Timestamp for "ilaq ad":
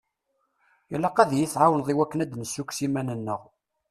0.93-1.31